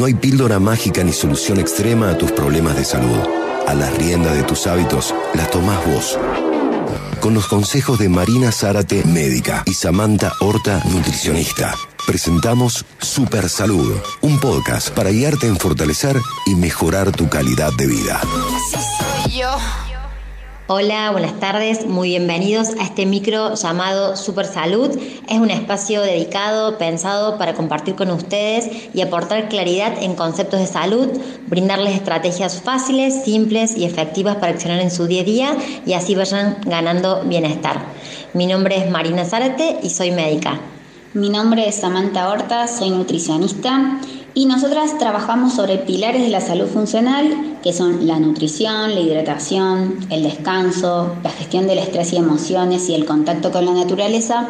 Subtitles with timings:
[0.00, 3.18] No hay píldora mágica ni solución extrema a tus problemas de salud.
[3.66, 6.18] A las riendas de tus hábitos las tomás vos.
[7.20, 11.74] Con los consejos de Marina Zárate, médica, y Samantha Horta, nutricionista,
[12.06, 18.22] presentamos Super Salud, un podcast para guiarte en fortalecer y mejorar tu calidad de vida.
[18.22, 18.78] Así
[19.28, 19.89] soy yo.
[20.72, 24.96] Hola, buenas tardes, muy bienvenidos a este micro llamado Super Salud.
[25.28, 30.68] Es un espacio dedicado, pensado para compartir con ustedes y aportar claridad en conceptos de
[30.68, 31.08] salud,
[31.48, 35.56] brindarles estrategias fáciles, simples y efectivas para accionar en su día a día
[35.86, 37.80] y así vayan ganando bienestar.
[38.32, 40.60] Mi nombre es Marina Zárate y soy médica.
[41.14, 43.98] Mi nombre es Samantha Horta, soy nutricionista
[44.34, 50.06] y nosotras trabajamos sobre pilares de la salud funcional, que son la nutrición, la hidratación,
[50.10, 54.48] el descanso, la gestión del estrés y emociones y el contacto con la naturaleza,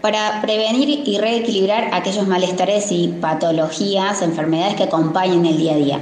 [0.00, 6.00] para prevenir y reequilibrar aquellos malestares y patologías, enfermedades que acompañan el día a día.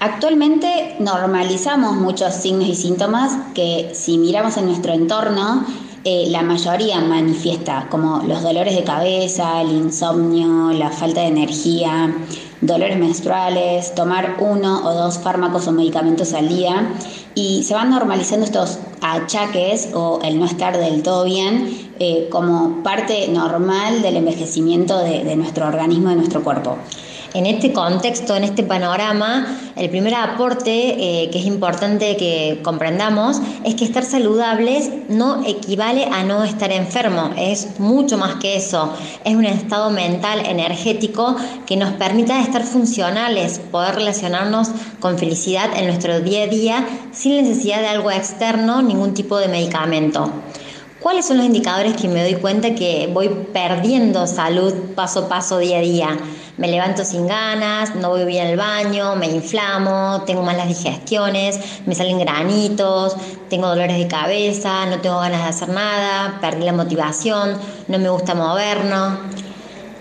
[0.00, 5.66] Actualmente normalizamos muchos signos y síntomas que si miramos en nuestro entorno,
[6.04, 12.14] eh, la mayoría manifiesta, como los dolores de cabeza, el insomnio, la falta de energía,
[12.60, 16.92] dolores menstruales, tomar uno o dos fármacos o medicamentos al día
[17.34, 22.82] y se van normalizando estos achaques o el no estar del todo bien eh, como
[22.82, 26.76] parte normal del envejecimiento de nuestro organismo, de nuestro cuerpo.
[27.32, 29.46] En este contexto, en este panorama,
[29.80, 36.04] el primer aporte eh, que es importante que comprendamos es que estar saludables no equivale
[36.04, 38.92] a no estar enfermo, es mucho más que eso,
[39.24, 41.34] es un estado mental, energético
[41.66, 44.68] que nos permita estar funcionales, poder relacionarnos
[45.00, 49.48] con felicidad en nuestro día a día sin necesidad de algo externo, ningún tipo de
[49.48, 50.30] medicamento.
[51.00, 55.56] ¿Cuáles son los indicadores que me doy cuenta que voy perdiendo salud paso a paso,
[55.56, 56.18] día a día?
[56.58, 61.94] Me levanto sin ganas, no voy bien al baño, me inflamo, tengo malas digestiones, me
[61.94, 63.16] salen granitos,
[63.48, 67.58] tengo dolores de cabeza, no tengo ganas de hacer nada, perdí la motivación,
[67.88, 69.39] no me gusta movernos.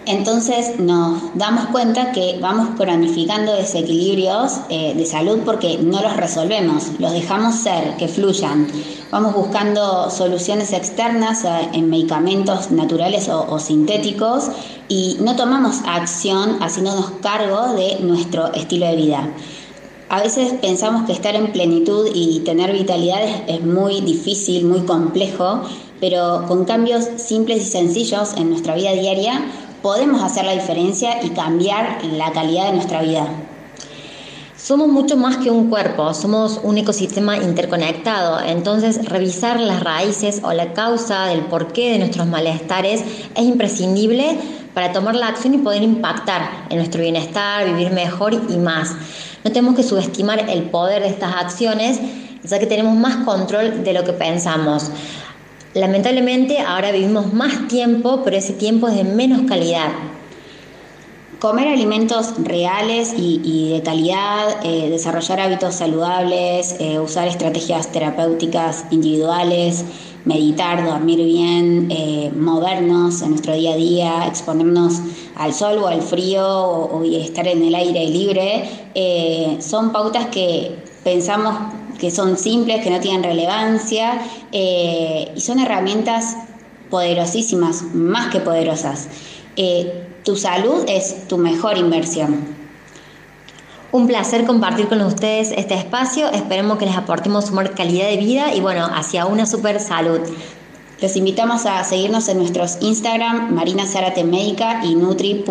[0.09, 6.87] Entonces nos damos cuenta que vamos cronificando desequilibrios eh, de salud porque no los resolvemos,
[6.97, 8.65] los dejamos ser, que fluyan.
[9.11, 14.49] Vamos buscando soluciones externas eh, en medicamentos naturales o, sintéticos
[14.87, 19.29] y no tomamos acción haciéndonos cargo de nuestro estilo de vida.
[20.09, 25.61] A veces pensamos que estar en plenitud y tener vitalidad es muy difícil, muy complejo,
[25.99, 29.45] pero con cambios simples y sencillos en nuestra vida diaria
[29.81, 33.27] podemos hacer la diferencia y cambiar la calidad de nuestra vida.
[34.57, 40.51] Somos mucho más que un cuerpo, somos un ecosistema interconectado, entonces revisar las raíces o
[40.51, 43.01] la causa del porqué de nuestros malestares
[43.35, 44.37] es imprescindible
[44.73, 48.95] para tomar la acción y poder impactar en nuestro bienestar, vivir mejor y más.
[49.43, 51.99] No tenemos que subestimar el poder de estas acciones,
[52.43, 54.91] ya que tenemos más control de lo que pensamos.
[55.75, 59.91] Lamentablemente ahora vivimos más tiempo, pero ese tiempo es de menos calidad.
[61.37, 69.85] Comer alimentos reales y, de calidad, eh, desarrollar hábitos saludables, eh, usar estrategias terapéuticas individuales,
[70.25, 75.01] meditar, dormir bien, eh, movernos en nuestro día a día, exponernos
[75.35, 81.55] al sol o al frío o estar en el aire libre, son pautas que pensamos
[81.99, 84.21] que son simples, que no tienen relevancia
[84.51, 86.37] eh, y son herramientas
[86.89, 89.07] poderosísimas, más que poderosas.
[89.55, 92.57] Eh, tu salud es tu mejor inversión.
[93.91, 96.29] Un placer compartir con ustedes este espacio.
[96.29, 100.19] Esperemos que les aportemos una calidad de vida y bueno, hacia una super salud.
[101.01, 105.45] Los invitamos a seguirnos en nuestros Instagram, Marina Zárate Médica y Nutri.shs,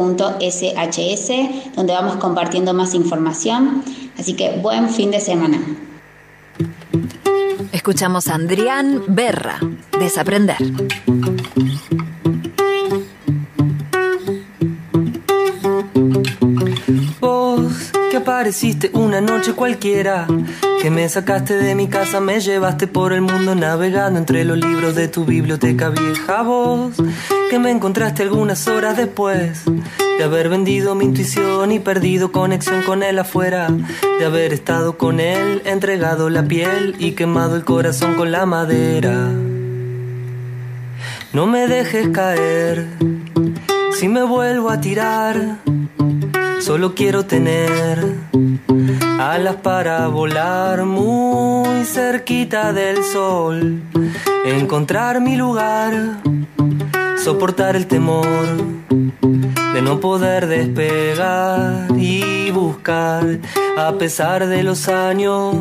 [1.75, 3.83] donde vamos compartiendo más información.
[4.19, 5.88] Así que buen fin de semana.
[7.89, 9.59] Escuchamos a Andrián Berra,
[9.99, 10.59] Desaprender.
[17.19, 20.27] Vos que apareciste una noche cualquiera,
[20.83, 24.95] que me sacaste de mi casa, me llevaste por el mundo navegando entre los libros
[24.95, 26.43] de tu biblioteca vieja.
[26.43, 26.93] Vos
[27.49, 29.65] que me encontraste algunas horas después
[30.19, 33.69] de haber vendido mi intuición y perdido conexión con él afuera,
[34.19, 39.31] de haber estado con él, entregado la piel y quemado el corazón con la madera.
[41.33, 42.87] No me dejes caer,
[43.93, 45.59] si me vuelvo a tirar,
[46.61, 48.17] solo quiero tener
[49.19, 53.83] alas para volar muy cerquita del sol,
[54.45, 56.19] encontrar mi lugar,
[57.23, 58.27] soportar el temor
[59.75, 63.39] de no poder despegar y buscar
[63.77, 65.57] a pesar de los años,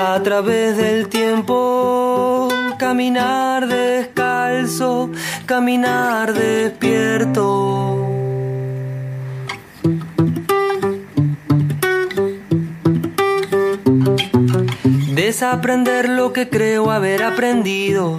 [0.00, 2.48] a través del tiempo,
[2.78, 5.10] caminar descalzo,
[5.46, 8.08] caminar despierto.
[15.14, 18.18] Desaprender lo que creo haber aprendido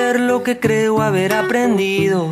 [0.43, 2.31] que creo haber aprendido.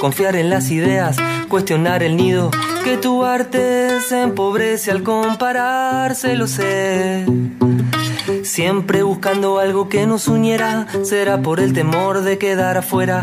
[0.00, 1.16] Confiar en las ideas,
[1.48, 2.50] cuestionar el nido.
[2.84, 7.26] Que tu arte se empobrece al compararse, lo sé.
[8.42, 13.22] Siempre buscando algo que nos uniera, será por el temor de quedar afuera.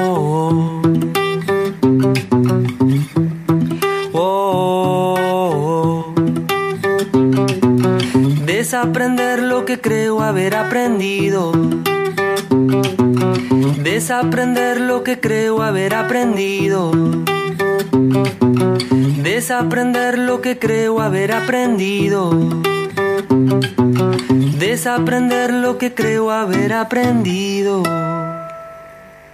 [8.81, 11.51] Desaprender lo que creo haber aprendido.
[13.77, 16.91] Desaprender lo que creo haber aprendido.
[19.21, 22.31] Desaprender lo que creo haber aprendido.
[24.57, 27.83] Desaprender lo que creo haber aprendido.